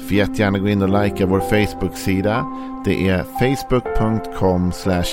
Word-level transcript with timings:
Får 0.00 0.16
jättegärna 0.16 0.58
gå 0.58 0.68
in 0.68 0.82
och 0.82 1.02
likea 1.02 1.26
vår 1.26 1.40
Facebook-sida. 1.40 2.46
Det 2.84 3.08
är 3.08 3.22
facebook.com 3.22 4.72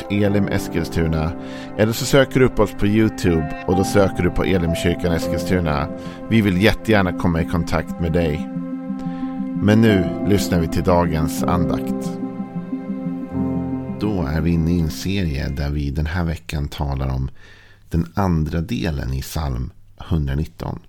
elimeskilstuna. 0.09 1.31
Eller 1.77 1.93
så 1.93 2.05
söker 2.05 2.39
du 2.39 2.45
upp 2.45 2.59
oss 2.59 2.71
på 2.71 2.87
YouTube 2.87 3.63
och 3.67 3.75
då 3.75 3.83
söker 3.83 4.23
du 4.23 4.29
på 4.29 4.43
Elimkyrkan 4.43 5.13
Eskilstuna. 5.13 5.87
Vi 6.29 6.41
vill 6.41 6.61
jättegärna 6.61 7.13
komma 7.13 7.41
i 7.41 7.45
kontakt 7.45 7.99
med 7.99 8.13
dig. 8.13 8.49
Men 9.61 9.81
nu 9.81 10.25
lyssnar 10.27 10.59
vi 10.59 10.67
till 10.67 10.83
dagens 10.83 11.43
andakt. 11.43 12.11
Då 13.99 14.23
är 14.23 14.41
vi 14.41 14.51
inne 14.51 14.71
i 14.71 14.79
en 14.79 14.91
serie 14.91 15.49
där 15.49 15.69
vi 15.69 15.91
den 15.91 16.05
här 16.05 16.23
veckan 16.23 16.67
talar 16.67 17.07
om 17.07 17.29
den 17.89 18.11
andra 18.15 18.61
delen 18.61 19.13
i 19.13 19.21
psalm 19.21 19.71
119. 20.09 20.79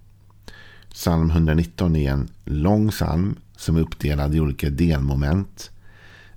Psalm 0.93 1.31
119 1.31 1.97
är 1.97 2.13
en 2.13 2.29
lång 2.45 2.91
psalm 2.91 3.37
som 3.59 3.77
är 3.77 3.81
uppdelad 3.81 4.35
i 4.35 4.41
olika 4.41 4.71
delmoment 4.71 5.71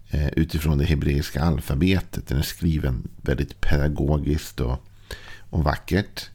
eh, 0.10 0.28
utifrån 0.28 0.78
det 0.78 0.86
hebreiska 0.86 1.42
alfabetet. 1.42 2.28
Den 2.28 2.38
är 2.38 2.42
skriven 2.42 3.08
väldigt 3.22 3.62
pedagogiskt 3.62 4.60
och, 4.60 4.88
och 5.50 5.64
vackert. 5.64 6.30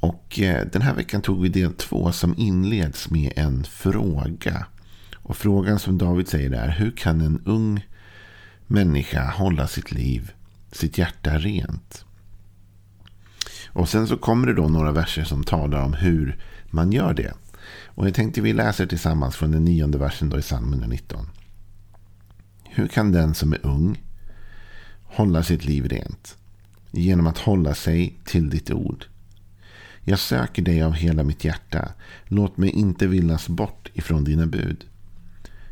Och 0.00 0.40
eh, 0.40 0.66
den 0.72 0.82
här 0.82 0.94
veckan 0.94 1.22
tog 1.22 1.42
vi 1.42 1.48
del 1.48 1.72
två 1.72 2.12
som 2.12 2.34
inleds 2.38 3.10
med 3.10 3.32
en 3.36 3.64
fråga. 3.64 4.66
Och 5.14 5.36
frågan 5.36 5.78
som 5.78 5.98
David 5.98 6.28
säger 6.28 6.50
är 6.50 6.68
hur 6.68 6.90
kan 6.90 7.20
en 7.20 7.42
ung 7.44 7.86
människa 8.66 9.30
hålla 9.30 9.68
sitt 9.68 9.92
liv, 9.92 10.32
sitt 10.72 10.98
hjärta 10.98 11.38
rent? 11.38 12.04
Och 13.66 13.88
sen 13.88 14.06
så 14.06 14.16
kommer 14.16 14.46
det 14.46 14.54
då 14.54 14.68
några 14.68 14.92
verser 14.92 15.24
som 15.24 15.44
talar 15.44 15.84
om 15.84 15.92
hur 15.92 16.38
man 16.70 16.92
gör 16.92 17.14
det. 17.14 17.34
Och 17.94 18.06
jag 18.06 18.14
tänkte 18.14 18.40
vi 18.40 18.52
läser 18.52 18.86
tillsammans 18.86 19.36
från 19.36 19.50
den 19.50 19.64
nionde 19.64 19.98
versen 19.98 20.28
då 20.28 20.38
i 20.38 20.42
psalm 20.42 20.68
119. 20.68 21.26
Hur 22.64 22.88
kan 22.88 23.12
den 23.12 23.34
som 23.34 23.52
är 23.52 23.66
ung 23.66 24.02
hålla 25.02 25.42
sitt 25.42 25.64
liv 25.64 25.88
rent? 25.88 26.36
Genom 26.90 27.26
att 27.26 27.38
hålla 27.38 27.74
sig 27.74 28.18
till 28.24 28.50
ditt 28.50 28.70
ord. 28.70 29.04
Jag 30.04 30.18
söker 30.18 30.62
dig 30.62 30.82
av 30.82 30.92
hela 30.92 31.24
mitt 31.24 31.44
hjärta. 31.44 31.92
Låt 32.24 32.56
mig 32.56 32.70
inte 32.70 33.06
villas 33.06 33.48
bort 33.48 33.90
ifrån 33.94 34.24
dina 34.24 34.46
bud. 34.46 34.84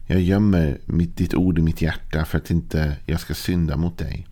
Jag 0.07 0.20
gömmer 0.20 0.81
mitt, 0.86 1.17
ditt 1.17 1.34
ord 1.34 1.59
i 1.59 1.62
mitt 1.62 1.83
hjärta 1.83 2.25
för 2.25 2.39
att 2.39 2.51
inte 2.51 2.97
jag 3.07 3.20
ska 3.20 3.34
synda 3.34 3.77
mot 3.77 3.98
dig. 3.98 4.27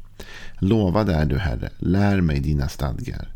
Lovad 0.58 1.08
är 1.08 1.27
du, 1.27 1.38
Herre. 1.38 1.70
Lär 1.78 2.20
mig 2.20 2.41
dina 2.41 2.69
stadgar. 2.69 3.32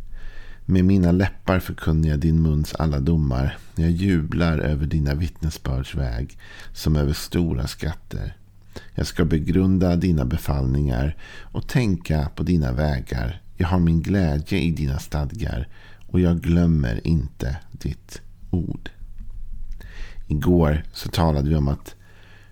Med 0.66 0.84
mina 0.84 1.12
läppar 1.12 1.58
förkunnar 1.58 2.08
jag 2.08 2.18
din 2.18 2.42
muns 2.42 2.74
alla 2.74 3.00
domar. 3.00 3.58
Jag 3.74 3.90
jublar 3.90 4.58
över 4.58 4.86
dina 4.86 5.14
vittnesbörds 5.14 5.94
väg 5.94 6.38
som 6.72 6.96
över 6.96 7.12
stora 7.12 7.66
skatter. 7.66 8.36
Jag 8.94 9.06
ska 9.06 9.24
begrunda 9.24 9.96
dina 9.96 10.24
befallningar 10.24 11.16
och 11.40 11.68
tänka 11.68 12.28
på 12.34 12.42
dina 12.42 12.72
vägar. 12.72 13.42
Jag 13.56 13.68
har 13.68 13.78
min 13.78 14.02
glädje 14.02 14.58
i 14.58 14.70
dina 14.70 14.98
stadgar 14.98 15.68
och 16.06 16.20
jag 16.20 16.40
glömmer 16.40 17.06
inte 17.06 17.56
ditt 17.70 18.22
ord. 18.50 18.90
Igår 20.27 20.83
så 20.92 21.08
talade 21.08 21.48
vi 21.48 21.56
om 21.56 21.68
att 21.68 21.94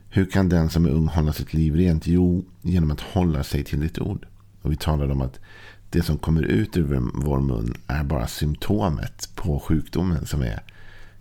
hur 0.09 0.25
kan 0.25 0.49
den 0.49 0.71
som 0.71 0.85
är 0.85 0.91
ung 0.91 1.07
hålla 1.07 1.33
sitt 1.33 1.55
liv 1.55 1.77
rent? 1.77 2.07
Jo, 2.07 2.45
genom 2.63 2.91
att 2.91 3.01
hålla 3.01 3.43
sig 3.43 3.65
till 3.65 3.81
ditt 3.81 3.99
ord. 3.99 4.27
Och 4.63 4.73
vi 4.73 4.77
talade 4.77 5.13
om 5.13 5.21
att 5.21 5.41
det 5.93 6.03
som 6.03 6.19
kommer 6.19 6.43
ut 6.43 6.77
ur 6.77 7.11
vår 7.15 7.41
mun 7.41 7.75
är 7.87 8.05
bara 8.05 8.27
symptomet 8.27 9.29
på 9.35 9.61
sjukdomen 9.61 10.27
som 10.27 10.43
är 10.43 10.63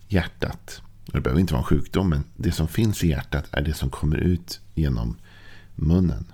hjärtat. 0.08 0.82
Det 1.06 1.20
behöver 1.20 1.40
inte 1.40 1.52
vara 1.52 1.62
en 1.62 1.66
sjukdom, 1.66 2.08
men 2.08 2.24
det 2.36 2.52
som 2.52 2.68
finns 2.68 3.04
i 3.04 3.08
hjärtat 3.08 3.44
är 3.50 3.62
det 3.62 3.74
som 3.74 3.90
kommer 3.90 4.16
ut 4.16 4.60
genom 4.74 5.16
munnen. 5.74 6.24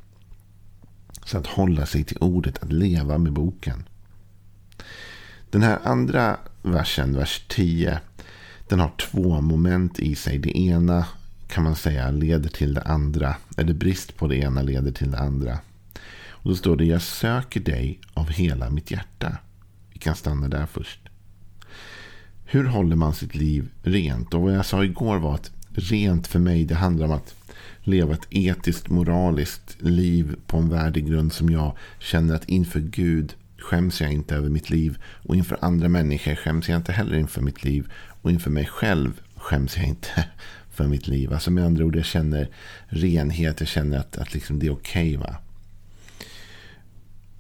Så 1.25 1.38
att 1.38 1.47
hålla 1.47 1.87
sig 1.87 2.04
till 2.04 2.19
ordet, 2.21 2.62
att 2.62 2.72
leva 2.72 3.19
med 3.19 3.32
boken. 3.32 3.84
Den 5.50 5.62
här 5.62 5.78
andra 5.84 6.37
versen, 6.62 7.16
vers 7.16 7.44
10, 7.48 8.00
den 8.69 8.81
har 8.81 8.93
två 8.98 9.41
moment 9.41 9.98
i 9.98 10.15
sig. 10.15 10.38
Det 10.38 10.59
ena 10.59 11.06
kan 11.48 11.65
man 11.65 11.77
säga 11.77 12.10
leder 12.10 12.48
till 12.48 12.75
det 12.75 12.82
andra. 12.82 13.37
Eller 13.56 13.75
brist 13.75 14.16
på 14.16 14.27
det 14.27 14.37
ena 14.37 14.62
leder 14.62 14.93
till 14.93 15.10
det 15.10 15.19
andra. 15.19 15.59
Och 16.43 16.50
då 16.50 16.56
står 16.56 16.76
det, 16.76 16.84
jag 16.84 17.03
söker 17.03 17.60
dig 17.60 18.00
av 18.15 18.28
hela 18.28 18.71
mitt 18.71 18.91
hjärta. 18.91 19.38
Vi 19.93 19.99
kan 19.99 20.15
stanna 20.15 20.49
där 20.49 20.66
först. 20.66 21.00
Hur 22.44 22.65
håller 22.65 22.97
man 22.97 23.15
sitt 23.15 23.34
liv 23.34 23.69
rent? 23.82 24.34
Och 24.34 24.41
vad 24.43 24.54
jag 24.54 24.66
sa 24.66 24.84
igår 24.84 25.19
var 25.19 25.34
att 25.34 25.50
rent 25.72 26.27
för 26.27 26.38
mig, 26.38 26.65
det 26.65 26.75
handlar 26.75 27.06
om 27.06 27.12
att 27.12 27.34
leva 27.81 28.15
ett 28.15 28.27
etiskt, 28.31 28.88
moraliskt 28.88 29.77
liv 29.82 30.37
på 30.47 30.56
en 30.56 30.69
värdegrund 30.69 31.32
som 31.32 31.50
jag 31.50 31.77
känner 31.98 32.34
att 32.34 32.48
inför 32.48 32.81
Gud 32.81 33.34
skäms 33.59 34.00
jag 34.00 34.12
inte 34.12 34.37
över 34.37 34.48
mitt 34.48 34.71
liv. 34.71 34.98
Och 35.04 35.37
inför 35.37 35.59
andra 35.60 35.88
människor 35.88 36.34
skäms 36.34 36.69
jag 36.69 36.77
inte 36.77 36.93
heller 36.93 37.19
inför 37.19 37.43
mitt 37.43 37.65
liv. 37.65 37.93
Och 38.22 38.31
inför 38.31 38.50
mig 38.50 38.66
själv 38.66 39.21
skäms 39.37 39.77
jag 39.77 39.87
inte 39.87 40.28
för 40.71 40.87
mitt 40.87 41.09
liv. 41.09 41.32
Alltså 41.32 41.50
med 41.50 41.65
andra 41.65 41.84
ord, 41.84 41.97
jag 41.97 42.04
känner 42.04 42.48
renhet. 42.87 43.60
Jag 43.60 43.69
känner 43.69 43.98
att, 43.98 44.19
att 44.19 44.34
liksom 44.34 44.59
det 44.59 44.66
är 44.66 44.72
okej. 44.72 45.19
Okay, 45.19 45.34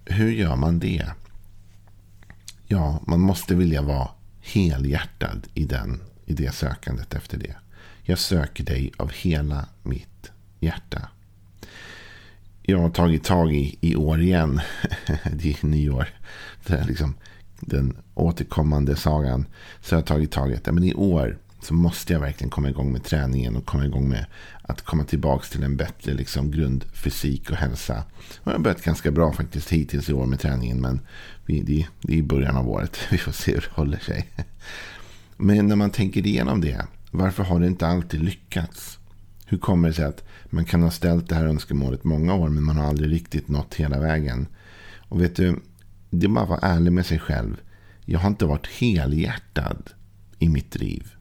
hur 0.08 0.30
gör 0.30 0.56
man 0.56 0.78
det? 0.78 1.06
Ja, 2.66 3.00
man 3.06 3.20
måste 3.20 3.54
vilja 3.54 3.82
vara 3.82 4.08
helhjärtad 4.40 5.46
i, 5.54 5.64
den, 5.64 6.00
i 6.26 6.32
det 6.32 6.54
sökandet 6.54 7.14
efter 7.14 7.38
det. 7.38 7.54
Jag 8.02 8.18
söker 8.18 8.64
dig 8.64 8.92
av 8.96 9.12
hela 9.12 9.66
mitt 9.82 10.30
hjärta. 10.60 11.08
Jag 12.62 12.78
har 12.78 12.90
tagit 12.90 13.24
tag 13.24 13.54
i, 13.54 13.78
i 13.80 13.96
år 13.96 14.20
igen. 14.20 14.60
det 15.32 15.62
är 15.62 15.66
nyår. 15.66 16.08
Det 16.66 16.74
är 16.74 16.84
liksom 16.84 17.14
den 17.60 17.96
återkommande 18.14 18.96
sagan. 18.96 19.46
Så 19.80 19.94
jag 19.94 20.00
har 20.00 20.06
tagit 20.06 20.32
tag 20.32 20.52
i 20.52 20.60
det. 20.64 20.72
Men 20.72 20.84
i 20.84 20.94
år 20.94 21.38
så 21.60 21.74
måste 21.74 22.12
jag 22.12 22.20
verkligen 22.20 22.50
komma 22.50 22.70
igång 22.70 22.92
med 22.92 23.04
träningen 23.04 23.56
och 23.56 23.66
komma 23.66 23.86
igång 23.86 24.08
med 24.08 24.26
att 24.62 24.82
komma 24.82 25.04
tillbaka 25.04 25.46
till 25.46 25.62
en 25.62 25.76
bättre 25.76 26.14
liksom, 26.14 26.50
grundfysik 26.50 27.50
och 27.50 27.56
hälsa. 27.56 28.04
Och 28.40 28.46
jag 28.46 28.52
har 28.52 28.58
börjat 28.58 28.82
ganska 28.82 29.10
bra 29.10 29.32
faktiskt 29.32 29.72
hittills 29.72 30.08
i 30.10 30.12
år 30.12 30.26
med 30.26 30.40
träningen. 30.40 30.80
Men 30.80 31.00
vi, 31.46 31.62
det, 31.62 31.86
det 32.00 32.12
är 32.12 32.16
i 32.16 32.22
början 32.22 32.56
av 32.56 32.68
året. 32.68 32.98
Vi 33.10 33.18
får 33.18 33.32
se 33.32 33.52
hur 33.52 33.60
det 33.60 33.80
håller 33.80 33.98
sig. 33.98 34.28
Men 35.36 35.66
när 35.66 35.76
man 35.76 35.90
tänker 35.90 36.26
igenom 36.26 36.60
det. 36.60 36.86
Varför 37.10 37.42
har 37.42 37.60
det 37.60 37.66
inte 37.66 37.86
alltid 37.86 38.22
lyckats? 38.22 38.98
Hur 39.46 39.58
kommer 39.58 39.88
det 39.88 39.94
sig 39.94 40.04
att 40.04 40.24
man 40.44 40.64
kan 40.64 40.82
ha 40.82 40.90
ställt 40.90 41.28
det 41.28 41.34
här 41.34 41.46
önskemålet 41.46 42.04
många 42.04 42.34
år 42.34 42.48
men 42.48 42.62
man 42.62 42.76
har 42.76 42.84
aldrig 42.84 43.12
riktigt 43.12 43.48
nått 43.48 43.74
hela 43.74 44.00
vägen? 44.00 44.46
Och 45.08 45.22
vet 45.22 45.36
du, 45.36 45.60
det 46.10 46.26
är 46.26 46.30
bara 46.30 46.42
att 46.42 46.48
vara 46.48 46.60
ärlig 46.60 46.92
med 46.92 47.06
sig 47.06 47.18
själv. 47.18 47.56
Jag 48.04 48.18
har 48.18 48.28
inte 48.28 48.46
varit 48.46 48.66
helhjärtad 48.66 49.90
i 50.38 50.48
mitt 50.48 50.70
driv. 50.70 51.12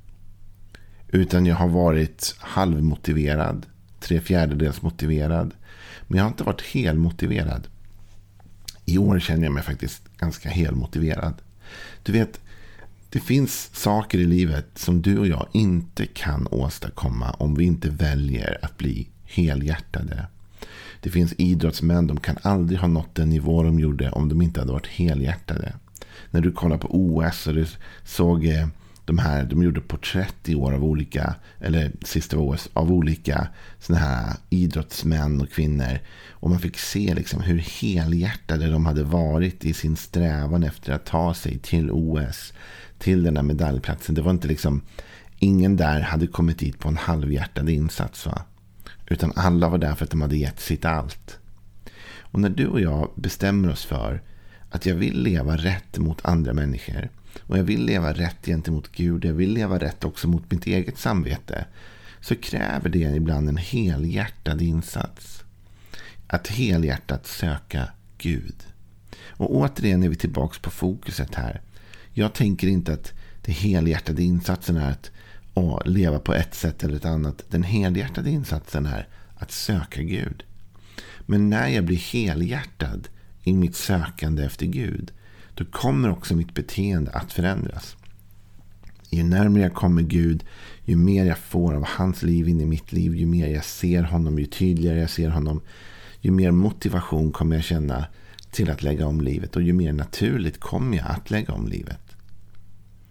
Utan 1.12 1.45
jag 1.45 1.56
har 1.56 1.68
varit 1.68 2.35
halvmotiverad. 2.40 3.66
Tre 4.00 4.22
fjärdedels 4.22 4.81
motiverad. 4.81 5.53
Men 6.07 6.18
jag 6.18 6.23
har 6.23 6.29
inte 6.29 6.44
varit 6.44 6.62
helmotiverad. 6.62 7.67
I 8.85 8.97
år 8.97 9.20
känner 9.20 9.43
jag 9.43 9.53
mig 9.53 9.64
faktiskt 9.64 10.17
ganska 10.17 10.49
helmotiverad. 10.49 11.34
Du 12.03 12.11
vet, 12.11 12.40
det 13.09 13.20
finns 13.20 13.70
saker 13.73 14.17
i 14.17 14.26
livet 14.26 14.67
som 14.76 15.02
du 15.02 15.20
och 15.20 15.28
jag 15.28 15.47
inte 15.52 16.05
kan 16.05 16.47
åstadkomma 16.52 17.31
om 17.31 17.55
vi 17.55 17.64
inte 17.64 17.90
väljer 17.90 18.58
att 18.61 18.78
bli 18.78 19.08
helhjärtade. 19.26 20.28
Det 21.02 21.09
finns 21.09 21.34
idrottsmän, 21.37 22.08
de 22.08 22.20
kan 22.20 22.37
aldrig 22.41 22.79
ha 22.79 22.87
nått 22.87 23.16
den 23.16 23.29
nivå 23.29 23.64
de 23.64 23.79
gjorde 23.79 24.11
om 24.11 24.29
de 24.29 24.41
inte 24.41 24.59
hade 24.59 24.72
varit 24.72 24.87
helhjärtade. 24.87 25.73
När 26.31 26.41
du 26.41 26.52
kollar 26.52 26.78
på 26.78 26.87
OS 26.91 27.47
och 27.47 27.53
du 27.53 27.66
såg 28.03 28.46
eh, 28.46 28.67
de 29.07 29.17
här, 29.17 29.43
de 29.43 29.63
gjorde 29.63 29.81
porträtt 29.81 30.49
i 30.49 30.55
år 30.55 30.73
av 30.73 30.83
olika, 30.83 31.35
eller 31.59 31.91
sista 32.01 32.37
OS, 32.37 32.69
av 32.73 32.91
olika 32.91 33.47
sådana 33.79 34.05
här 34.05 34.33
idrottsmän 34.49 35.41
och 35.41 35.49
kvinnor. 35.49 35.99
Och 36.31 36.49
man 36.49 36.59
fick 36.59 36.77
se 36.77 37.13
liksom 37.13 37.41
hur 37.41 37.57
helhjärtade 37.57 38.69
de 38.69 38.85
hade 38.85 39.03
varit 39.03 39.65
i 39.65 39.73
sin 39.73 39.95
strävan 39.95 40.63
efter 40.63 40.93
att 40.93 41.05
ta 41.05 41.33
sig 41.33 41.59
till 41.59 41.91
OS. 41.91 42.53
Till 42.99 43.23
den 43.23 43.33
där 43.33 43.41
medaljplatsen. 43.41 44.15
Det 44.15 44.21
var 44.21 44.31
inte 44.31 44.47
liksom, 44.47 44.81
ingen 45.39 45.77
där 45.77 46.01
hade 46.01 46.27
kommit 46.27 46.59
dit 46.59 46.79
på 46.79 46.89
en 46.89 46.97
halvhjärtad 46.97 47.69
insats. 47.69 48.25
Va? 48.25 48.41
Utan 49.05 49.33
alla 49.35 49.69
var 49.69 49.77
där 49.77 49.95
för 49.95 50.05
att 50.05 50.11
de 50.11 50.21
hade 50.21 50.37
gett 50.37 50.59
sitt 50.59 50.85
allt. 50.85 51.39
Och 52.19 52.39
när 52.39 52.49
du 52.49 52.67
och 52.67 52.81
jag 52.81 53.11
bestämmer 53.15 53.69
oss 53.69 53.85
för 53.85 54.21
att 54.69 54.85
jag 54.85 54.95
vill 54.95 55.21
leva 55.23 55.57
rätt 55.57 55.97
mot 55.97 56.25
andra 56.25 56.53
människor 56.53 57.09
och 57.39 57.57
jag 57.57 57.63
vill 57.63 57.85
leva 57.85 58.13
rätt 58.13 58.45
gentemot 58.45 58.91
Gud, 58.91 59.25
jag 59.25 59.34
vill 59.34 59.53
leva 59.53 59.79
rätt 59.79 60.03
också 60.03 60.28
mot 60.28 60.51
mitt 60.51 60.67
eget 60.67 60.97
samvete, 60.97 61.66
så 62.22 62.35
kräver 62.35 62.89
det 62.89 62.99
ibland 62.99 63.49
en 63.49 63.57
helhjärtad 63.57 64.61
insats. 64.61 65.43
Att 66.28 66.47
helhjärtat 66.47 67.28
söka 67.28 67.89
Gud. 68.17 68.55
Och 69.28 69.55
återigen 69.55 70.03
är 70.03 70.09
vi 70.09 70.16
tillbaka 70.16 70.59
på 70.61 70.69
fokuset 70.69 71.35
här. 71.35 71.61
Jag 72.13 72.34
tänker 72.34 72.67
inte 72.67 72.93
att 72.93 73.13
det 73.41 73.51
helhjärtade 73.51 74.23
insatsen 74.23 74.78
är 74.78 74.91
att 74.91 75.11
å, 75.53 75.81
leva 75.85 76.19
på 76.19 76.33
ett 76.33 76.55
sätt 76.55 76.83
eller 76.83 76.95
ett 76.95 77.05
annat. 77.05 77.43
Den 77.49 77.63
helhjärtade 77.63 78.29
insatsen 78.29 78.85
är 78.85 79.07
att 79.35 79.51
söka 79.51 80.01
Gud. 80.01 80.43
Men 81.25 81.49
när 81.49 81.67
jag 81.67 81.85
blir 81.85 81.97
helhjärtad 81.97 83.07
i 83.43 83.53
mitt 83.53 83.75
sökande 83.75 84.43
efter 84.43 84.66
Gud, 84.66 85.11
då 85.57 85.65
kommer 85.65 86.09
också 86.09 86.35
mitt 86.35 86.53
beteende 86.53 87.11
att 87.11 87.33
förändras. 87.33 87.95
Ju 89.09 89.23
närmare 89.23 89.63
jag 89.63 89.73
kommer 89.73 90.01
Gud, 90.01 90.43
ju 90.83 90.95
mer 90.95 91.25
jag 91.25 91.37
får 91.37 91.73
av 91.73 91.85
hans 91.87 92.23
liv 92.23 92.49
in 92.49 92.61
i 92.61 92.65
mitt 92.65 92.91
liv, 92.91 93.15
ju 93.15 93.25
mer 93.25 93.47
jag 93.47 93.65
ser 93.65 94.03
honom, 94.03 94.39
ju 94.39 94.45
tydligare 94.45 94.99
jag 94.99 95.09
ser 95.09 95.29
honom, 95.29 95.61
ju 96.21 96.31
mer 96.31 96.51
motivation 96.51 97.31
kommer 97.31 97.55
jag 97.55 97.65
känna 97.65 98.05
till 98.51 98.69
att 98.69 98.83
lägga 98.83 99.07
om 99.07 99.21
livet 99.21 99.55
och 99.55 99.61
ju 99.61 99.73
mer 99.73 99.93
naturligt 99.93 100.59
kommer 100.59 100.97
jag 100.97 101.07
att 101.07 101.31
lägga 101.31 101.53
om 101.53 101.67
livet. 101.67 102.01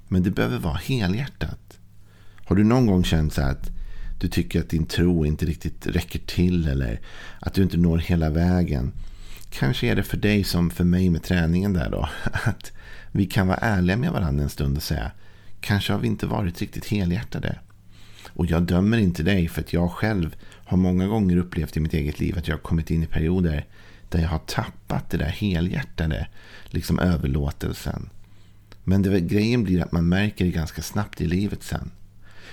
Men 0.08 0.22
det 0.22 0.30
behöver 0.30 0.58
vara 0.58 0.74
helhjärtat. 0.74 1.78
Har 2.44 2.56
du 2.56 2.64
någon 2.64 2.86
gång 2.86 3.04
känt 3.04 3.32
så 3.32 3.42
att 3.42 3.70
du 4.20 4.28
tycker 4.28 4.60
att 4.60 4.70
din 4.70 4.86
tro 4.86 5.26
inte 5.26 5.46
riktigt 5.46 5.86
räcker 5.86 6.18
till 6.18 6.68
eller 6.68 7.00
att 7.40 7.54
du 7.54 7.62
inte 7.62 7.76
når 7.76 7.98
hela 7.98 8.30
vägen? 8.30 8.92
Kanske 9.58 9.86
är 9.86 9.96
det 9.96 10.02
för 10.02 10.16
dig 10.16 10.44
som 10.44 10.70
för 10.70 10.84
mig 10.84 11.10
med 11.10 11.22
träningen 11.22 11.72
där 11.72 11.90
då. 11.90 12.08
Att 12.32 12.72
vi 13.12 13.26
kan 13.26 13.46
vara 13.46 13.58
ärliga 13.58 13.96
med 13.96 14.12
varandra 14.12 14.42
en 14.42 14.50
stund 14.50 14.76
och 14.76 14.82
säga 14.82 15.10
kanske 15.60 15.92
har 15.92 16.00
vi 16.00 16.06
inte 16.06 16.26
varit 16.26 16.60
riktigt 16.60 16.86
helhjärtade. 16.86 17.58
Och 18.28 18.46
jag 18.46 18.62
dömer 18.62 18.98
inte 18.98 19.22
dig 19.22 19.48
för 19.48 19.60
att 19.60 19.72
jag 19.72 19.90
själv 19.90 20.36
har 20.42 20.76
många 20.76 21.06
gånger 21.06 21.36
upplevt 21.36 21.76
i 21.76 21.80
mitt 21.80 21.94
eget 21.94 22.20
liv 22.20 22.38
att 22.38 22.48
jag 22.48 22.56
har 22.56 22.60
kommit 22.60 22.90
in 22.90 23.02
i 23.02 23.06
perioder 23.06 23.66
där 24.08 24.20
jag 24.20 24.28
har 24.28 24.38
tappat 24.38 25.10
det 25.10 25.16
där 25.16 25.28
helhjärtade, 25.28 26.26
liksom 26.66 26.98
överlåtelsen. 26.98 28.08
Men 28.84 29.02
det, 29.02 29.20
grejen 29.20 29.64
blir 29.64 29.82
att 29.82 29.92
man 29.92 30.08
märker 30.08 30.44
det 30.44 30.50
ganska 30.50 30.82
snabbt 30.82 31.20
i 31.20 31.26
livet 31.26 31.62
sen. 31.62 31.90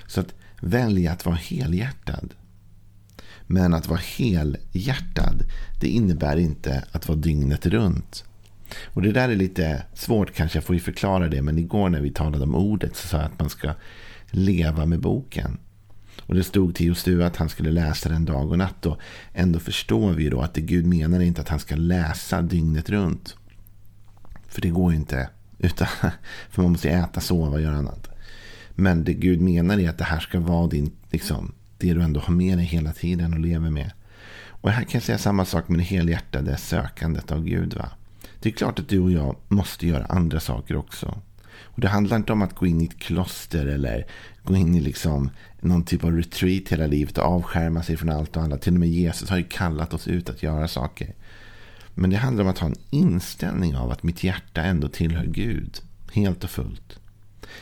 Så 0.07 0.19
att 0.19 0.33
välja 0.59 1.11
att 1.11 1.25
vara 1.25 1.35
helhjärtad. 1.35 2.33
Men 3.53 3.73
att 3.73 3.87
vara 3.87 3.99
helhjärtad, 4.17 5.43
det 5.79 5.87
innebär 5.87 6.37
inte 6.37 6.83
att 6.91 7.07
vara 7.07 7.17
dygnet 7.17 7.65
runt. 7.65 8.23
Och 8.83 9.01
det 9.01 9.11
där 9.11 9.29
är 9.29 9.35
lite 9.35 9.83
svårt 9.93 10.33
kanske, 10.33 10.57
jag 10.57 10.63
får 10.63 10.75
ju 10.75 10.81
förklara 10.81 11.27
det. 11.27 11.41
Men 11.41 11.57
igår 11.57 11.89
när 11.89 12.01
vi 12.01 12.11
talade 12.11 12.43
om 12.43 12.55
ordet 12.55 12.95
så 12.95 13.07
sa 13.07 13.17
jag 13.17 13.25
att 13.25 13.39
man 13.39 13.49
ska 13.49 13.73
leva 14.31 14.85
med 14.85 14.99
boken. 14.99 15.57
Och 16.21 16.35
det 16.35 16.43
stod 16.43 16.75
till 16.75 16.85
just 16.85 17.05
du 17.05 17.23
att 17.23 17.37
han 17.37 17.49
skulle 17.49 17.71
läsa 17.71 18.09
den 18.09 18.25
dag 18.25 18.51
och 18.51 18.57
natt. 18.57 18.85
Och 18.85 18.99
ändå 19.33 19.59
förstår 19.59 20.11
vi 20.11 20.29
då 20.29 20.41
att 20.41 20.53
det 20.53 20.61
Gud 20.61 20.85
menar 20.85 21.19
är 21.19 21.23
inte 21.23 21.41
att 21.41 21.49
han 21.49 21.59
ska 21.59 21.75
läsa 21.75 22.41
dygnet 22.41 22.89
runt. 22.89 23.35
För 24.47 24.61
det 24.61 24.69
går 24.69 24.91
ju 24.91 24.97
inte. 24.97 25.29
Utan, 25.59 25.87
för 26.49 26.61
man 26.61 26.71
måste 26.71 26.89
äta, 26.89 27.21
sova 27.21 27.49
och 27.49 27.61
göra 27.61 27.75
annat. 27.75 28.09
Men 28.75 29.03
det 29.03 29.13
Gud 29.13 29.41
menar 29.41 29.79
är 29.79 29.89
att 29.89 29.97
det 29.97 30.03
här 30.03 30.19
ska 30.19 30.39
vara 30.39 30.67
din, 30.67 30.91
liksom, 31.11 31.53
det 31.77 31.93
du 31.93 32.01
ändå 32.01 32.19
har 32.19 32.33
med 32.33 32.57
dig 32.57 32.65
hela 32.65 32.93
tiden 32.93 33.33
och 33.33 33.39
lever 33.39 33.69
med. 33.69 33.91
Och 34.47 34.71
här 34.71 34.83
kan 34.83 34.91
jag 34.93 35.03
säga 35.03 35.17
samma 35.17 35.45
sak 35.45 35.67
med 35.67 35.79
det 35.79 35.83
helhjärtade 35.83 36.57
sökandet 36.57 37.31
av 37.31 37.43
Gud. 37.43 37.73
Va? 37.73 37.89
Det 38.39 38.49
är 38.49 38.53
klart 38.53 38.79
att 38.79 38.89
du 38.89 38.99
och 38.99 39.11
jag 39.11 39.35
måste 39.47 39.87
göra 39.87 40.05
andra 40.05 40.39
saker 40.39 40.75
också. 40.75 41.21
Och 41.61 41.81
Det 41.81 41.87
handlar 41.87 42.17
inte 42.17 42.33
om 42.33 42.41
att 42.41 42.55
gå 42.55 42.65
in 42.65 42.81
i 42.81 42.85
ett 42.85 42.99
kloster 42.99 43.65
eller 43.65 44.05
gå 44.43 44.55
in 44.55 44.75
i 44.75 44.79
liksom 44.79 45.29
någon 45.61 45.85
typ 45.85 46.03
av 46.03 46.11
retreat 46.11 46.69
hela 46.69 46.87
livet 46.87 47.17
och 47.17 47.23
avskärma 47.23 47.83
sig 47.83 47.97
från 47.97 48.09
allt 48.09 48.37
och 48.37 48.43
alla. 48.43 48.57
Till 48.57 48.73
och 48.73 48.79
med 48.79 48.89
Jesus 48.89 49.29
har 49.29 49.37
ju 49.37 49.43
kallat 49.43 49.93
oss 49.93 50.07
ut 50.07 50.29
att 50.29 50.43
göra 50.43 50.67
saker. 50.67 51.13
Men 51.93 52.09
det 52.09 52.17
handlar 52.17 52.43
om 52.43 52.49
att 52.49 52.59
ha 52.59 52.67
en 52.67 52.75
inställning 52.89 53.75
av 53.75 53.91
att 53.91 54.03
mitt 54.03 54.23
hjärta 54.23 54.61
ändå 54.61 54.87
tillhör 54.87 55.25
Gud. 55.25 55.79
Helt 56.13 56.43
och 56.43 56.49
fullt. 56.49 56.99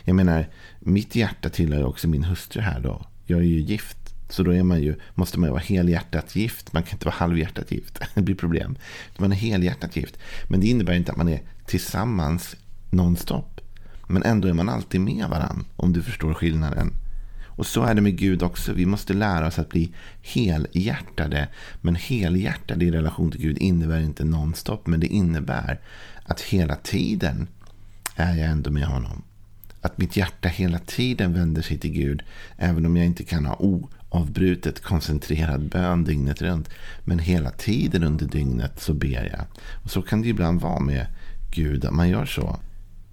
Jag 0.03 0.15
menar, 0.15 0.49
mitt 0.79 1.15
hjärta 1.15 1.49
tillhör 1.49 1.83
också 1.83 2.07
min 2.07 2.23
hustru 2.23 2.61
här 2.61 2.79
då. 2.79 3.05
Jag 3.25 3.39
är 3.39 3.43
ju 3.43 3.59
gift. 3.59 4.00
Så 4.31 4.43
då 4.43 4.53
är 4.53 4.63
man 4.63 4.81
ju, 4.81 4.95
måste 5.15 5.39
man 5.39 5.47
ju 5.47 5.51
vara 5.51 5.61
helhjärtat 5.61 6.35
gift. 6.35 6.73
Man 6.73 6.83
kan 6.83 6.95
inte 6.95 7.05
vara 7.05 7.15
halvhjärtat 7.15 7.71
gift. 7.71 7.99
Det 8.13 8.21
blir 8.21 8.35
problem. 8.35 8.75
Man 9.17 9.31
är 9.31 9.35
helhjärtat 9.35 9.95
gift. 9.95 10.17
Men 10.47 10.59
det 10.59 10.67
innebär 10.67 10.93
inte 10.93 11.11
att 11.11 11.17
man 11.17 11.29
är 11.29 11.41
tillsammans 11.65 12.55
nonstop. 12.89 13.61
Men 14.07 14.23
ändå 14.23 14.47
är 14.47 14.53
man 14.53 14.69
alltid 14.69 15.01
med 15.01 15.27
varandra. 15.29 15.65
Om 15.75 15.93
du 15.93 16.03
förstår 16.03 16.33
skillnaden. 16.33 16.93
Och 17.45 17.65
så 17.65 17.83
är 17.83 17.93
det 17.93 18.01
med 18.01 18.17
Gud 18.17 18.43
också. 18.43 18.73
Vi 18.73 18.85
måste 18.85 19.13
lära 19.13 19.47
oss 19.47 19.59
att 19.59 19.69
bli 19.69 19.93
helhjärtade. 20.21 21.47
Men 21.81 21.95
helhjärtade 21.95 22.85
i 22.85 22.91
relation 22.91 23.31
till 23.31 23.41
Gud 23.41 23.57
innebär 23.57 23.99
inte 23.99 24.25
nonstop. 24.25 24.87
Men 24.87 24.99
det 24.99 25.07
innebär 25.07 25.79
att 26.25 26.41
hela 26.41 26.75
tiden 26.75 27.47
är 28.15 28.35
jag 28.35 28.47
ändå 28.47 28.71
med 28.71 28.85
honom. 28.85 29.23
Att 29.81 29.97
mitt 29.97 30.17
hjärta 30.17 30.49
hela 30.49 30.79
tiden 30.79 31.33
vänder 31.33 31.61
sig 31.61 31.77
till 31.77 31.91
Gud. 31.91 32.23
Även 32.57 32.85
om 32.85 32.97
jag 32.97 33.05
inte 33.05 33.23
kan 33.23 33.45
ha 33.45 33.55
oavbrutet 33.55 34.81
koncentrerad 34.81 35.69
bön 35.69 36.03
dygnet 36.03 36.41
runt. 36.41 36.69
Men 37.03 37.19
hela 37.19 37.51
tiden 37.51 38.03
under 38.03 38.25
dygnet 38.25 38.81
så 38.81 38.93
ber 38.93 39.29
jag. 39.31 39.45
Och 39.83 39.91
så 39.91 40.01
kan 40.01 40.21
det 40.21 40.27
ibland 40.27 40.61
vara 40.61 40.79
med 40.79 41.07
Gud. 41.51 41.85
Att 41.85 41.93
man 41.93 42.09
gör 42.09 42.25
så. 42.25 42.59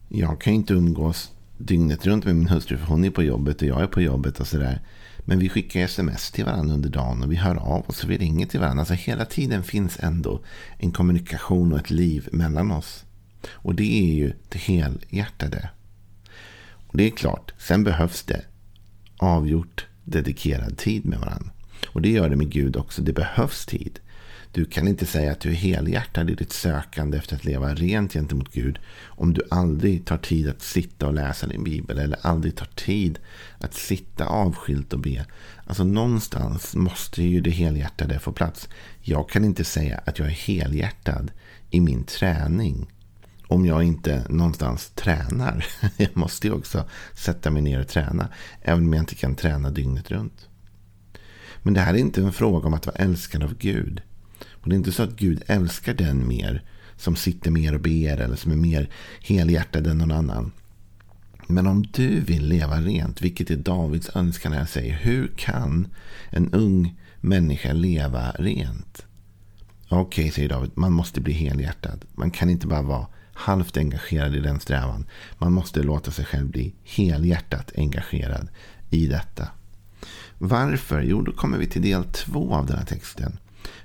Jag 0.09 0.41
kan 0.41 0.53
inte 0.53 0.75
umgås 0.75 1.31
dygnet 1.59 2.07
runt 2.07 2.25
med 2.25 2.37
min 2.37 2.49
hustru. 2.49 2.77
För 2.77 2.87
hon 2.87 3.05
är 3.05 3.11
på 3.11 3.23
jobbet 3.23 3.63
och 3.63 3.69
jag 3.69 3.83
är 3.83 3.87
på 3.87 4.03
jobbet 4.03 4.41
och 4.41 4.47
sådär. 4.47 4.81
Men 5.19 5.39
vi 5.39 5.49
skickar 5.49 5.81
sms 5.81 6.31
till 6.31 6.45
varandra 6.45 6.75
under 6.75 6.89
dagen 6.89 7.23
och 7.23 7.33
vi 7.33 7.37
hör 7.37 7.57
av 7.57 7.89
oss 7.89 8.05
och 8.05 8.11
vi 8.11 8.19
ringer 8.19 8.47
till 8.47 8.61
varandra. 8.61 8.81
Alltså 8.81 8.95
hela 8.95 9.25
tiden 9.25 9.63
finns 9.63 9.99
ändå 10.01 10.41
en 10.79 10.93
kommunikation 10.93 11.73
och 11.73 11.79
ett 11.79 11.91
liv 11.91 12.29
mellan 12.33 12.71
oss. 12.71 13.05
Och 13.51 13.75
det 13.75 14.11
är 14.11 14.15
ju 14.15 14.33
det 14.49 14.59
helhjärtade. 14.59 15.71
Det 16.93 17.05
är 17.05 17.11
klart, 17.11 17.53
sen 17.59 17.85
behövs 17.85 18.23
det 18.23 18.45
avgjort 19.17 19.87
dedikerad 20.05 20.79
tid 20.79 21.07
med 21.07 21.19
varandra. 21.19 21.51
Och 21.87 22.03
det 22.03 22.11
gör 22.11 22.31
det 22.31 22.37
med 22.37 22.51
Gud 22.51 22.77
också. 22.77 23.03
Det 23.03 23.13
behövs 23.13 23.67
tid. 23.67 24.01
Du 24.53 24.65
kan 24.65 24.89
inte 24.89 25.07
säga 25.07 25.33
att 25.33 25.41
du 25.41 25.51
är 25.51 25.55
helhjärtad 25.55 26.31
i 26.31 26.35
ditt 26.35 26.53
sökande 26.53 27.19
efter 27.19 27.37
att 27.37 27.45
leva 27.45 27.75
rent 27.75 28.13
gentemot 28.13 28.53
Gud 28.53 28.79
om 29.05 29.35
du 29.35 29.43
aldrig 29.51 30.05
tar 30.05 30.19
tid 30.19 30.49
att 30.49 30.63
sitta 30.63 31.07
och 31.07 31.15
läsa 31.15 31.47
din 31.47 31.65
bibel 31.65 31.99
eller 31.99 32.19
aldrig 32.23 32.57
tar 32.57 32.69
tid 32.75 33.19
att 33.59 33.75
sitta 33.75 34.27
avskilt 34.27 34.93
och 34.93 34.99
be. 34.99 35.27
Alltså 35.67 35.85
någonstans 35.85 36.77
måste 36.77 37.23
ju 37.23 37.41
det 37.41 37.51
helhjärtade 37.51 38.19
få 38.19 38.33
plats. 38.33 38.69
Jag 39.01 39.29
kan 39.29 39.45
inte 39.45 39.65
säga 39.65 40.01
att 40.07 40.19
jag 40.19 40.29
är 40.29 40.33
helhjärtad 40.33 41.31
i 41.71 41.81
min 41.81 42.05
träning 42.05 42.87
om 43.49 43.67
jag 43.67 43.83
inte 43.83 44.25
någonstans 44.29 44.91
tränar. 44.95 45.67
Jag 45.97 46.17
måste 46.17 46.47
ju 46.47 46.53
också 46.53 46.85
sätta 47.15 47.51
mig 47.51 47.63
ner 47.63 47.81
och 47.81 47.89
träna. 47.89 48.29
Även 48.63 48.85
om 48.85 48.93
jag 48.93 49.03
inte 49.03 49.15
kan 49.15 49.35
träna 49.35 49.71
dygnet 49.71 50.11
runt. 50.11 50.49
Men 51.63 51.75
det 51.75 51.81
här 51.81 51.95
är 51.95 51.99
inte 51.99 52.21
en 52.21 52.33
fråga 52.33 52.67
om 52.67 52.75
att 52.75 52.87
vara 52.87 52.97
älskad 52.97 53.43
av 53.43 53.55
Gud. 53.59 54.03
Och 54.51 54.69
det 54.69 54.75
är 54.75 54.79
inte 54.79 54.93
så 54.93 55.03
att 55.03 55.17
Gud 55.17 55.43
älskar 55.47 55.95
den 55.95 56.29
mer 56.29 56.63
som 56.97 57.17
sitter 57.17 57.51
mer 57.51 57.75
och 57.75 57.81
ber 57.81 58.17
eller 58.17 58.37
som 58.37 58.53
är 58.53 58.57
mer 58.57 58.91
helhjärtad 59.21 59.87
än 59.87 59.99
någon 59.99 60.13
annan. 60.13 60.53
Men 61.47 61.67
om 61.67 61.83
du 61.83 62.21
vill 62.21 62.49
leva 62.49 62.81
rent, 62.81 63.23
vilket 63.23 63.51
är 63.51 63.57
Davids 63.57 64.11
önskan 64.15 64.53
när 64.53 64.59
jag 64.59 64.69
säger, 64.69 64.95
hur 64.95 65.33
kan 65.37 65.89
en 66.31 66.53
ung 66.53 67.01
människa 67.21 67.73
leva 67.73 68.31
rent? 68.31 69.07
Okej, 69.89 70.23
okay, 70.23 70.31
säger 70.31 70.49
David, 70.49 70.71
man 70.75 70.93
måste 70.93 71.21
bli 71.21 71.33
helhjärtad. 71.33 72.05
Man 72.15 72.31
kan 72.31 72.51
inte 72.51 72.67
bara 72.67 72.83
vara 72.83 73.07
halvt 73.39 73.77
engagerad 73.77 74.37
i 74.37 74.41
den 74.41 74.61
strävan. 74.61 75.07
Man 75.39 75.53
måste 75.53 75.83
låta 75.83 76.11
sig 76.11 76.25
själv 76.25 76.47
bli 76.47 76.75
helhjärtat 76.85 77.73
engagerad 77.77 78.49
i 78.91 79.07
detta. 79.07 79.49
Varför? 80.39 81.03
Jo, 81.03 81.23
då 81.23 81.33
kommer 81.33 81.59
vi 81.59 81.67
till 81.67 81.83
del 81.83 82.05
två 82.05 82.55
av 82.55 82.67
den 82.67 82.79
här 82.79 82.85
texten. 82.85 83.39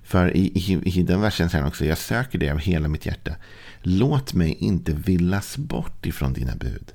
För 0.03 0.38
i, 0.38 0.41
i, 0.45 1.00
i 1.00 1.03
den 1.03 1.22
versen 1.22 1.50
säger 1.50 1.62
han 1.62 1.69
också, 1.69 1.86
jag 1.86 1.98
söker 1.98 2.39
dig 2.39 2.50
av 2.51 2.60
hela 2.60 2.88
mitt 2.88 3.05
hjärta. 3.05 3.36
Låt 3.81 4.33
mig 4.33 4.53
inte 4.53 4.93
villas 4.93 5.57
bort 5.57 6.05
ifrån 6.05 6.33
dina 6.33 6.55
bud. 6.55 6.93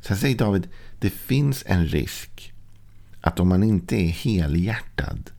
Sen 0.00 0.16
säger 0.16 0.38
David, 0.38 0.68
det 0.98 1.10
finns 1.10 1.64
en 1.66 1.86
risk 1.86 2.52
att 3.20 3.40
om 3.40 3.48
man 3.48 3.62
inte 3.62 3.96
är 3.96 4.08
helhjärtad 4.08 5.30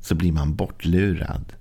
så 0.00 0.14
blir 0.14 0.32
man 0.32 0.54
bortlurad. 0.54 1.52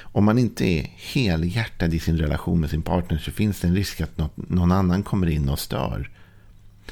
Om 0.00 0.24
man 0.24 0.38
inte 0.38 0.64
är 0.64 0.90
helhjärtad 0.96 1.94
i 1.94 1.98
sin 1.98 2.18
relation 2.18 2.60
med 2.60 2.70
sin 2.70 2.82
partner 2.82 3.18
så 3.18 3.30
finns 3.30 3.60
det 3.60 3.68
en 3.68 3.76
risk 3.76 4.00
att 4.00 4.18
någon 4.36 4.72
annan 4.72 5.02
kommer 5.02 5.26
in 5.26 5.48
och 5.48 5.58
stör. 5.58 6.10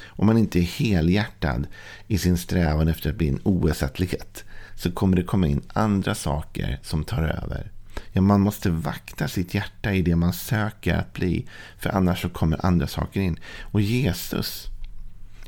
Om 0.05 0.25
man 0.25 0.37
inte 0.37 0.59
är 0.59 0.63
helhjärtad 0.63 1.67
i 2.07 2.17
sin 2.17 2.37
strävan 2.37 2.87
efter 2.87 3.09
att 3.09 3.15
bli 3.15 3.29
en 3.29 3.39
OS-atlet 3.43 4.43
så 4.75 4.91
kommer 4.91 5.17
det 5.17 5.23
komma 5.23 5.47
in 5.47 5.61
andra 5.73 6.15
saker 6.15 6.79
som 6.81 7.03
tar 7.03 7.23
över. 7.23 7.71
Ja, 8.11 8.21
man 8.21 8.41
måste 8.41 8.69
vakta 8.69 9.27
sitt 9.27 9.53
hjärta 9.53 9.93
i 9.93 10.01
det 10.01 10.15
man 10.15 10.33
söker 10.33 10.95
att 10.95 11.13
bli. 11.13 11.45
För 11.77 11.89
annars 11.89 12.21
så 12.21 12.29
kommer 12.29 12.65
andra 12.65 12.87
saker 12.87 13.21
in. 13.21 13.39
Och 13.61 13.81
Jesus, 13.81 14.67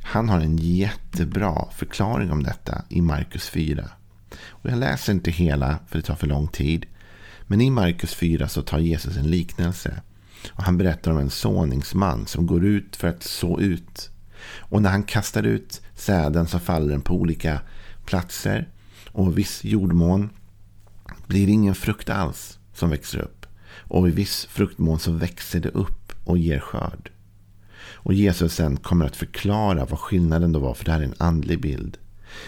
han 0.02 0.30
har 0.30 0.40
en 0.40 0.58
jättebra 0.58 1.68
förklaring 1.72 2.32
om 2.32 2.44
detta 2.44 2.82
i 2.90 3.02
Markus 3.02 3.50
4. 3.50 3.90
Och 4.48 4.70
jag 4.70 4.78
läser 4.78 5.14
inte 5.14 5.32
hela 5.32 5.80
för 5.88 5.98
det 5.98 6.06
tar 6.06 6.16
för 6.16 6.28
lång 6.28 6.48
tid. 6.48 6.86
Men 7.48 7.62
i 7.62 7.70
Markus 7.70 8.14
4 8.14 8.48
så 8.48 8.62
tar 8.62 8.80
Jesus 8.80 9.18
en 9.18 9.30
liknelse. 9.30 10.02
Och 10.52 10.64
han 10.64 10.78
berättar 10.78 11.12
om 11.12 11.18
en 11.18 11.30
såningsman 11.30 12.28
som 12.28 12.48
går 12.48 12.66
ut 12.66 12.96
för 12.96 13.08
att 13.08 13.24
så 13.24 13.60
ut. 13.60 14.10
Och 14.60 14.82
när 14.82 14.90
han 14.90 15.04
kastar 15.04 15.44
ut 15.44 15.82
säden 15.96 16.48
så 16.48 16.60
faller 16.60 16.90
den 16.90 17.02
på 17.02 17.14
olika 17.14 17.62
platser. 18.06 18.70
Och 19.12 19.38
viss 19.38 19.64
jordmån 19.64 20.30
blir 21.28 21.50
ingen 21.50 21.76
frukt 21.76 22.10
alls 22.10 22.60
som 22.74 22.90
växer 22.90 23.20
upp. 23.20 23.46
Och 23.88 24.08
i 24.08 24.12
viss 24.12 24.46
fruktmån 24.46 25.00
så 25.00 25.12
växer 25.12 25.60
det 25.60 25.70
upp 25.70 26.14
och 26.24 26.38
ger 26.38 26.60
skörd. 26.60 27.12
Och 27.94 28.14
Jesus 28.14 28.54
sen 28.54 28.78
kommer 28.78 29.06
att 29.06 29.16
förklara 29.16 29.86
vad 29.86 30.00
skillnaden 30.00 30.52
då 30.52 30.60
var, 30.60 30.74
för 30.74 30.86
det 30.86 30.92
här 30.92 31.00
är 31.00 31.04
en 31.04 31.16
andlig 31.18 31.62
bild. 31.62 31.98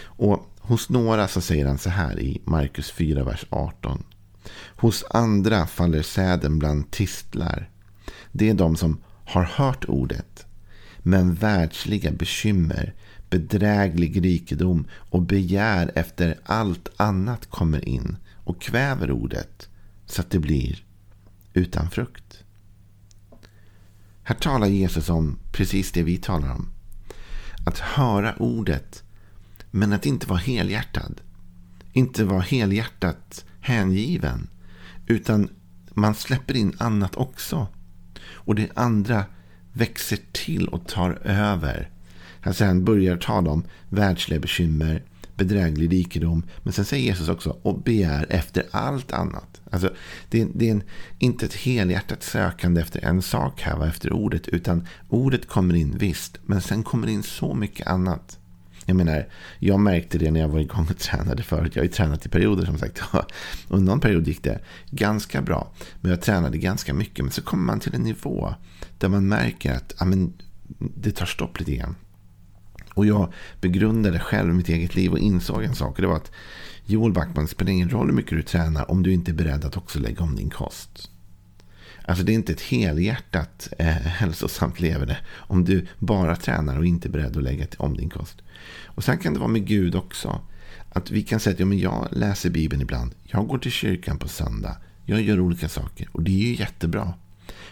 Och 0.03 0.49
hos 0.59 0.89
några 0.89 1.27
så 1.27 1.41
säger 1.41 1.67
han 1.67 1.77
så 1.77 1.89
här 1.89 2.19
i 2.19 2.41
Markus 2.45 2.91
4, 2.91 3.23
vers 3.23 3.45
18. 3.49 4.03
Hos 4.75 5.03
andra 5.09 5.67
faller 5.67 6.01
säden 6.01 6.59
bland 6.59 6.91
tistlar. 6.91 7.69
Det 8.31 8.49
är 8.49 8.53
de 8.53 8.75
som 8.75 8.97
har 9.25 9.43
hört 9.43 9.85
ordet. 9.85 10.45
Men 10.99 11.33
världsliga 11.33 12.11
bekymmer, 12.11 12.93
bedräglig 13.29 14.25
rikedom 14.25 14.87
och 14.91 15.21
begär 15.21 15.91
efter 15.95 16.39
allt 16.43 16.89
annat 16.97 17.49
kommer 17.49 17.89
in 17.89 18.17
och 18.43 18.61
kväver 18.61 19.11
ordet 19.11 19.69
så 20.05 20.21
att 20.21 20.29
det 20.29 20.39
blir 20.39 20.83
utan 21.53 21.89
frukt. 21.89 22.43
Här 24.23 24.35
talar 24.35 24.67
Jesus 24.67 25.09
om 25.09 25.39
precis 25.51 25.91
det 25.91 26.03
vi 26.03 26.17
talar 26.17 26.51
om. 26.51 26.69
Att 27.65 27.79
höra 27.79 28.35
ordet 28.35 29.03
men 29.71 29.93
att 29.93 30.05
inte 30.05 30.27
vara 30.27 30.39
helhjärtad. 30.39 31.21
Inte 31.97 32.23
vara 32.23 32.41
helhjärtat 32.41 33.45
hängiven. 33.59 34.49
Utan 35.07 35.49
man 35.93 36.15
släpper 36.15 36.55
in 36.55 36.75
annat 36.77 37.15
också. 37.15 37.67
Och 38.19 38.55
det 38.55 38.69
andra 38.73 39.25
växer 39.73 40.19
till 40.31 40.67
och 40.67 40.87
tar 40.87 41.19
över. 41.23 41.89
Han 42.41 42.53
sen 42.53 42.85
börjar 42.85 43.17
tala 43.17 43.51
om 43.51 43.63
världsliga 43.89 44.39
bekymmer, 44.39 45.03
bedräglig 45.35 45.91
rikedom. 45.91 46.43
Men 46.63 46.73
sen 46.73 46.85
säger 46.85 47.05
Jesus 47.05 47.29
också 47.29 47.57
och 47.61 47.81
begär 47.81 48.25
efter 48.29 48.63
allt 48.71 49.11
annat. 49.11 49.61
Alltså, 49.71 49.93
det, 50.29 50.41
är, 50.41 50.47
det 50.53 50.67
är 50.67 50.71
en, 50.71 50.83
inte 51.19 51.45
ett 51.45 51.55
helhjärtat 51.55 52.23
sökande 52.23 52.81
efter 52.81 53.05
en 53.05 53.21
sak 53.21 53.61
här, 53.61 53.87
efter 53.87 54.13
ordet. 54.13 54.47
Utan 54.47 54.87
ordet 55.09 55.47
kommer 55.47 55.75
in 55.75 55.97
visst, 55.97 56.37
men 56.45 56.61
sen 56.61 56.83
kommer 56.83 57.07
in 57.07 57.23
så 57.23 57.53
mycket 57.53 57.87
annat. 57.87 58.36
Jag 58.89 58.95
menar, 58.95 59.27
jag 59.59 59.79
märkte 59.79 60.17
det 60.17 60.31
när 60.31 60.39
jag 60.39 60.47
var 60.47 60.59
igång 60.59 60.87
och 60.89 60.97
tränade 60.97 61.43
förut. 61.43 61.75
Jag 61.75 61.81
har 61.81 61.85
ju 61.85 61.91
tränat 61.91 62.25
i 62.25 62.29
perioder 62.29 62.65
som 62.65 62.77
sagt. 62.77 63.01
Och 63.67 63.81
någon 63.81 63.99
period 63.99 64.27
gick 64.27 64.43
det 64.43 64.59
ganska 64.89 65.41
bra. 65.41 65.71
Men 66.01 66.11
jag 66.11 66.21
tränade 66.21 66.57
ganska 66.57 66.93
mycket. 66.93 67.25
Men 67.25 67.31
så 67.31 67.41
kommer 67.41 67.63
man 67.63 67.79
till 67.79 67.95
en 67.95 68.01
nivå 68.01 68.53
där 68.97 69.09
man 69.09 69.27
märker 69.27 69.73
att 69.73 69.95
ja, 69.99 70.05
men, 70.05 70.33
det 70.77 71.11
tar 71.11 71.25
stopp 71.25 71.59
lite 71.59 71.75
grann. 71.75 71.95
Och 72.93 73.05
jag 73.05 73.33
begrundade 73.61 74.19
själv 74.19 74.53
mitt 74.53 74.69
eget 74.69 74.95
liv 74.95 75.11
och 75.11 75.19
insåg 75.19 75.63
en 75.63 75.75
sak. 75.75 75.95
Och 75.95 76.01
det 76.01 76.07
var 76.07 76.15
att 76.15 76.31
Joel 76.85 77.13
Backman, 77.13 77.45
det 77.45 77.51
spelar 77.51 77.71
ingen 77.71 77.89
roll 77.89 78.07
hur 78.07 78.15
mycket 78.15 78.37
du 78.37 78.43
tränar 78.43 78.91
om 78.91 79.03
du 79.03 79.13
inte 79.13 79.31
är 79.31 79.35
beredd 79.35 79.65
att 79.65 79.77
också 79.77 79.99
lägga 79.99 80.23
om 80.23 80.35
din 80.35 80.49
kost. 80.49 81.11
Alltså 82.07 82.23
det 82.23 82.31
är 82.31 82.33
inte 82.33 82.51
ett 82.51 82.61
helhjärtat 82.61 83.69
eh, 83.79 83.85
hälsosamt 83.87 84.79
leverne 84.79 85.17
om 85.35 85.65
du 85.65 85.87
bara 85.99 86.35
tränar 86.35 86.77
och 86.77 86.85
inte 86.85 87.07
är 87.07 87.09
beredd 87.09 87.37
att 87.37 87.43
lägga 87.43 87.67
om 87.77 87.97
din 87.97 88.09
kost. 88.09 88.41
Och 88.85 89.03
sen 89.03 89.17
kan 89.17 89.33
det 89.33 89.39
vara 89.39 89.49
med 89.49 89.67
Gud 89.67 89.95
också. 89.95 90.41
Att 90.89 91.11
vi 91.11 91.23
kan 91.23 91.39
säga 91.39 91.53
att 91.53 91.59
ja, 91.59 91.65
men 91.65 91.79
jag 91.79 92.07
läser 92.11 92.49
Bibeln 92.49 92.81
ibland. 92.81 93.15
Jag 93.23 93.47
går 93.47 93.57
till 93.57 93.71
kyrkan 93.71 94.17
på 94.17 94.27
söndag. 94.27 94.77
Jag 95.05 95.21
gör 95.21 95.39
olika 95.39 95.69
saker 95.69 96.09
och 96.11 96.23
det 96.23 96.31
är 96.31 96.47
ju 96.47 96.55
jättebra. 96.55 97.13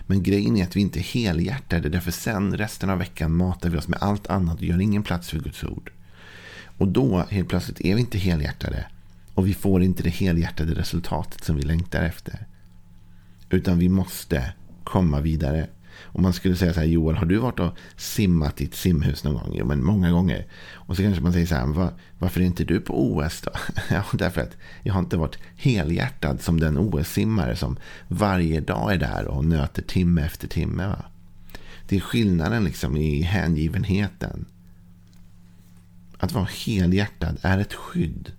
Men 0.01 0.23
grejen 0.23 0.57
är 0.57 0.63
att 0.63 0.75
vi 0.75 0.81
inte 0.81 0.99
är 0.99 1.03
helhjärtade. 1.03 1.89
Därför 1.89 2.11
sen 2.11 2.57
resten 2.57 2.89
av 2.89 2.97
veckan 2.97 3.35
matar 3.35 3.69
vi 3.69 3.77
oss 3.77 3.87
med 3.87 3.99
allt 4.01 4.27
annat 4.27 4.57
och 4.57 4.65
gör 4.65 4.81
ingen 4.81 5.03
plats 5.03 5.29
för 5.29 5.39
Guds 5.39 5.63
ord. 5.63 5.91
Och 6.77 6.87
då 6.87 7.25
helt 7.29 7.49
plötsligt 7.49 7.81
är 7.81 7.95
vi 7.95 8.01
inte 8.01 8.17
helhjärtade. 8.17 8.85
Och 9.33 9.47
vi 9.47 9.53
får 9.53 9.83
inte 9.83 10.03
det 10.03 10.09
helhjärtade 10.09 10.73
resultatet 10.73 11.43
som 11.43 11.55
vi 11.55 11.61
längtar 11.61 12.03
efter. 12.03 12.45
Utan 13.55 13.79
vi 13.79 13.89
måste 13.89 14.53
komma 14.83 15.21
vidare. 15.21 15.67
Om 16.03 16.21
man 16.21 16.33
skulle 16.33 16.55
säga 16.55 16.73
så 16.73 16.79
här, 16.79 16.87
Joel, 16.87 17.15
har 17.15 17.25
du 17.25 17.37
varit 17.37 17.59
och 17.59 17.77
simmat 17.97 18.61
i 18.61 18.65
ett 18.65 18.75
simhus 18.75 19.23
någon 19.23 19.33
gång? 19.33 19.55
Jo, 19.57 19.65
men 19.65 19.83
många 19.83 20.11
gånger. 20.11 20.47
Och 20.73 20.95
så 20.95 21.01
kanske 21.01 21.23
man 21.23 21.33
säger 21.33 21.45
så 21.45 21.55
här, 21.55 21.65
var, 21.65 21.93
varför 22.19 22.41
är 22.41 22.45
inte 22.45 22.63
du 22.63 22.81
på 22.81 23.11
OS 23.11 23.41
då? 23.41 23.51
ja, 23.89 24.03
därför 24.13 24.41
att 24.41 24.57
jag 24.83 24.93
har 24.93 24.99
inte 24.99 25.17
varit 25.17 25.37
helhjärtad 25.55 26.41
som 26.41 26.59
den 26.59 26.77
OS-simmare 26.77 27.55
som 27.55 27.77
varje 28.07 28.59
dag 28.59 28.93
är 28.93 28.97
där 28.97 29.27
och 29.27 29.45
nöter 29.45 29.81
timme 29.81 30.21
efter 30.21 30.47
timme. 30.47 30.87
Va? 30.87 31.05
Det 31.87 31.95
är 31.95 31.99
skillnaden 31.99 32.63
liksom 32.63 32.97
i 32.97 33.21
hängivenheten. 33.21 34.45
Att 36.17 36.31
vara 36.31 36.47
helhjärtad 36.65 37.37
är 37.41 37.59
ett 37.59 37.73
skydd. 37.73 38.31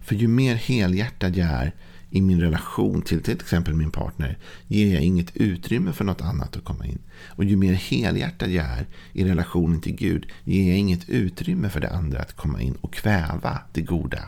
För 0.00 0.14
ju 0.14 0.28
mer 0.28 0.54
helhjärtad 0.54 1.36
jag 1.36 1.48
är, 1.48 1.74
i 2.10 2.20
min 2.20 2.40
relation 2.40 3.02
till 3.02 3.22
till 3.22 3.34
exempel 3.34 3.74
min 3.74 3.90
partner 3.90 4.38
ger 4.66 4.94
jag 4.94 5.02
inget 5.02 5.36
utrymme 5.36 5.92
för 5.92 6.04
något 6.04 6.20
annat 6.20 6.56
att 6.56 6.64
komma 6.64 6.86
in. 6.86 6.98
Och 7.26 7.44
ju 7.44 7.56
mer 7.56 7.72
helhjärtad 7.72 8.50
jag 8.50 8.64
är 8.64 8.86
i 9.12 9.24
relationen 9.24 9.80
till 9.80 9.96
Gud 9.96 10.26
ger 10.44 10.68
jag 10.68 10.78
inget 10.78 11.08
utrymme 11.08 11.68
för 11.68 11.80
det 11.80 11.90
andra 11.90 12.20
att 12.20 12.36
komma 12.36 12.60
in 12.60 12.74
och 12.80 12.92
kväva 12.92 13.58
det 13.72 13.82
goda. 13.82 14.22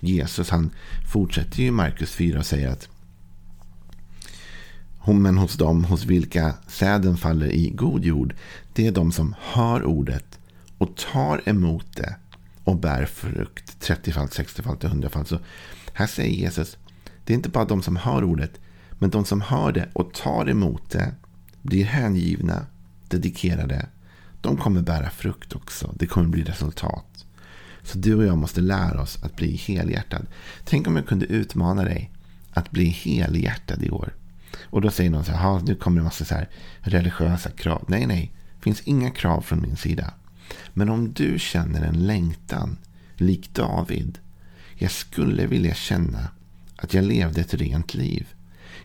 Jesus 0.00 0.50
han 0.50 0.70
fortsätter 1.12 1.60
ju 1.60 1.66
i 1.66 1.70
Markus 1.70 2.12
4 2.12 2.38
och 2.38 2.46
säger 2.46 2.68
att 2.68 2.88
men 5.06 5.38
hos 5.38 5.56
dem 5.56 5.84
hos 5.84 6.04
vilka 6.04 6.54
säden 6.66 7.16
faller 7.16 7.46
i 7.46 7.70
god 7.70 8.04
jord, 8.04 8.34
det 8.72 8.86
är 8.86 8.92
de 8.92 9.12
som 9.12 9.34
hör 9.40 9.84
ordet 9.84 10.38
och 10.78 10.96
tar 10.96 11.42
emot 11.44 11.86
det 11.96 12.16
och 12.64 12.76
bär 12.76 13.04
frukt 13.04 13.88
30-falt, 13.88 14.38
60-falt 14.38 14.84
och 14.84 14.90
100-falt. 14.90 15.42
Här 16.00 16.06
säger 16.06 16.34
Jesus, 16.36 16.76
det 17.24 17.32
är 17.32 17.34
inte 17.34 17.48
bara 17.48 17.64
de 17.64 17.82
som 17.82 17.96
hör 17.96 18.24
ordet, 18.24 18.60
men 18.90 19.10
de 19.10 19.24
som 19.24 19.40
hör 19.40 19.72
det 19.72 19.88
och 19.92 20.14
tar 20.14 20.48
emot 20.48 20.90
det, 20.90 21.14
blir 21.62 21.84
hängivna, 21.84 22.66
dedikerade, 23.08 23.86
de 24.40 24.56
kommer 24.56 24.82
bära 24.82 25.10
frukt 25.10 25.56
också. 25.56 25.94
Det 25.98 26.06
kommer 26.06 26.28
bli 26.28 26.42
resultat. 26.42 27.24
Så 27.82 27.98
du 27.98 28.14
och 28.14 28.24
jag 28.24 28.38
måste 28.38 28.60
lära 28.60 29.02
oss 29.02 29.22
att 29.22 29.36
bli 29.36 29.56
helhjärtad. 29.56 30.26
Tänk 30.64 30.86
om 30.86 30.96
jag 30.96 31.06
kunde 31.06 31.26
utmana 31.26 31.84
dig 31.84 32.10
att 32.50 32.70
bli 32.70 32.84
helhjärtad 32.84 33.82
i 33.82 33.90
år. 33.90 34.14
Och 34.62 34.80
då 34.80 34.90
säger 34.90 35.10
någon 35.10 35.24
så 35.24 35.32
här, 35.32 35.60
nu 35.60 35.74
kommer 35.74 35.96
det 35.96 36.00
en 36.00 36.04
massa 36.04 36.24
så 36.24 36.34
här 36.34 36.48
religiösa 36.80 37.50
krav. 37.50 37.84
Nej, 37.88 38.06
nej, 38.06 38.32
det 38.56 38.62
finns 38.62 38.80
inga 38.80 39.10
krav 39.10 39.40
från 39.40 39.62
min 39.62 39.76
sida. 39.76 40.14
Men 40.72 40.88
om 40.88 41.12
du 41.12 41.38
känner 41.38 41.82
en 41.82 42.06
längtan, 42.06 42.76
lik 43.16 43.54
David, 43.54 44.18
jag 44.82 44.90
skulle 44.90 45.46
vilja 45.46 45.74
känna 45.74 46.28
att 46.76 46.94
jag 46.94 47.04
levde 47.04 47.40
ett 47.40 47.54
rent 47.54 47.94
liv. 47.94 48.26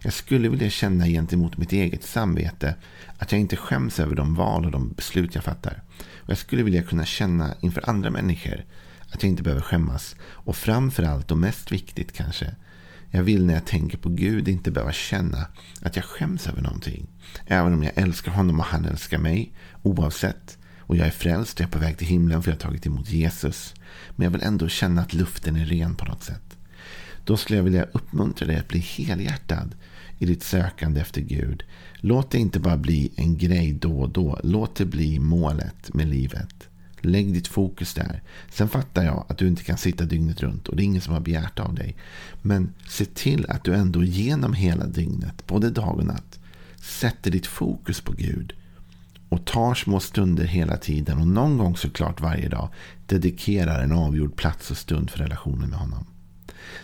Jag 0.02 0.14
skulle 0.14 0.50
vilja 0.50 0.70
känna 0.70 1.06
gentemot 1.06 1.58
mitt 1.58 1.72
eget 1.72 2.04
samvete 2.04 2.76
att 3.18 3.32
jag 3.32 3.42
inte 3.42 3.56
skäms 3.56 4.00
över 4.00 4.16
de 4.16 4.36
val 4.36 4.66
och 4.66 4.72
de 4.72 4.90
beslut 4.90 5.36
jag 5.36 5.44
fattar. 5.44 5.84
Och 6.00 6.30
jag 6.30 6.38
skulle 6.38 6.64
vilja 6.64 6.84
kunna 6.84 7.06
känna 7.06 7.56
inför 7.62 7.90
andra 7.90 8.10
människor 8.10 8.66
att 9.12 9.24
jag 9.24 9.30
inte 9.30 9.44
behöver 9.44 9.62
skämmas. 9.62 10.16
Och 10.22 10.56
framförallt 10.56 11.32
och 11.32 11.38
mest 11.38 11.72
viktigt 11.72 12.12
kanske. 12.12 12.56
Jag 13.12 13.24
vill 13.24 13.46
när 13.46 13.54
jag 13.54 13.66
tänker 13.66 13.98
på 13.98 14.10
Gud 14.10 14.48
inte 14.48 14.72
behöva 14.72 14.92
känna 14.92 15.48
att 15.82 15.96
jag 15.96 16.06
skäms 16.06 16.48
över 16.48 16.62
någonting. 16.62 17.08
Även 17.46 17.74
om 17.74 17.84
jag 17.84 17.94
älskar 17.96 18.32
honom 18.32 18.60
och 18.60 18.66
han 18.66 18.86
älskar 18.86 19.18
mig. 19.18 19.54
Oavsett. 19.82 20.58
Och 20.88 20.96
jag 20.96 21.08
är 21.08 21.12
frälst, 21.12 21.54
och 21.54 21.62
jag 21.62 21.68
är 21.68 21.72
på 21.72 21.80
väg 21.80 21.98
till 21.98 22.08
himlen 22.08 22.44
för 22.44 22.52
jag 22.52 22.56
har 22.56 22.62
tagit 22.62 22.86
emot 22.86 23.10
Jesus. 23.10 23.74
Men 24.16 24.24
jag 24.24 24.32
vill 24.32 24.44
ändå 24.44 24.68
känna 24.68 25.02
att 25.02 25.14
luften 25.14 25.56
är 25.56 25.66
ren 25.66 25.96
på 25.96 26.06
något 26.06 26.24
sätt. 26.24 26.58
Då 27.24 27.38
skulle 27.38 27.58
jag 27.58 27.64
vilja 27.64 27.84
uppmuntra 27.84 28.48
dig 28.48 28.58
att 28.58 28.68
bli 28.68 28.80
helhjärtad 28.80 29.76
i 30.20 30.26
ditt 30.26 30.44
sökande 30.44 31.02
efter 31.02 31.22
Gud. 31.22 31.64
Låt 31.96 32.32
det 32.32 32.38
inte 32.38 32.60
bara 32.60 32.78
bli 32.78 33.12
en 33.16 33.38
grej 33.38 33.74
då 33.74 34.00
och 34.00 34.10
då. 34.10 34.40
Låt 34.44 34.76
det 34.76 34.86
bli 34.86 35.20
målet 35.20 35.94
med 35.94 36.08
livet. 36.08 36.70
Lägg 37.02 37.34
ditt 37.34 37.48
fokus 37.48 37.94
där. 37.94 38.22
Sen 38.50 38.70
fattar 38.70 39.04
jag 39.04 39.26
att 39.30 39.38
du 39.38 39.48
inte 39.48 39.64
kan 39.64 39.78
sitta 39.78 40.06
dygnet 40.06 40.42
runt 40.42 40.68
och 40.68 40.76
det 40.76 40.84
är 40.84 40.86
ingen 40.86 41.02
som 41.02 41.14
har 41.14 41.22
begärt 41.22 41.60
av 41.60 41.74
dig. 41.74 41.96
Men 42.42 42.74
se 42.88 43.06
till 43.06 43.46
att 43.50 43.64
du 43.64 43.74
ändå 43.74 44.04
genom 44.04 44.54
hela 44.54 44.86
dygnet, 44.86 45.48
både 45.48 45.70
dag 45.70 45.98
och 45.98 46.06
natt, 46.06 46.40
sätter 46.76 47.32
ditt 47.32 47.48
fokus 47.48 48.02
på 48.02 48.12
Gud. 48.12 48.54
Och 49.30 49.46
tar 49.46 49.74
små 49.74 50.00
stunder 50.00 50.46
hela 50.46 50.78
tiden 50.78 51.18
och 51.18 51.28
någon 51.28 51.58
gång 51.58 51.78
såklart 51.78 52.22
varje 52.22 52.50
dag 52.50 52.70
dedikerar 53.06 53.84
en 53.84 53.92
avgjord 53.92 54.36
plats 54.36 54.72
och 54.72 54.78
stund 54.78 55.10
för 55.10 55.20
relationen 55.20 55.70
med 55.70 55.80
honom. 55.80 56.06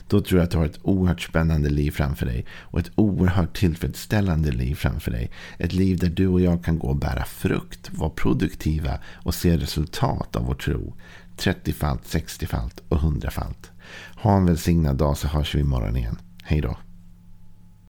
Då 0.08 0.22
tror 0.22 0.40
jag 0.40 0.46
att 0.46 0.52
du 0.52 0.58
har 0.58 0.66
ett 0.66 0.80
oerhört 0.82 1.22
spännande 1.22 1.70
liv 1.70 1.92
framför 1.92 2.26
dig. 2.26 2.46
Och 2.52 2.80
ett 2.80 2.92
oerhört 2.96 3.58
tillfredsställande 3.58 4.52
liv 4.52 4.76
framför 4.76 5.12
dig. 5.12 5.32
Ett 5.58 5.74
liv 5.74 5.98
där 5.98 6.10
du 6.10 6.28
och 6.28 6.42
jag 6.42 6.64
kan 6.64 6.80
gå 6.80 6.88
och 6.88 6.96
bära 6.96 7.26
frukt, 7.26 7.90
vara 7.94 8.10
produktiva 8.10 9.00
och 9.14 9.36
se 9.36 9.58
resultat 9.58 10.36
av 10.36 10.46
vår 10.46 10.56
tro. 10.56 10.94
30-falt, 11.38 12.04
60-falt 12.04 12.82
och 12.90 12.98
100-falt. 12.98 13.72
Ha 14.16 14.38
en 14.38 14.46
välsignad 14.46 14.98
dag 14.98 15.18
så 15.18 15.28
hörs 15.28 15.56
vi 15.56 15.60
imorgon 15.60 15.98
igen. 15.98 16.18
Hej 16.44 16.62
då. 16.62 16.78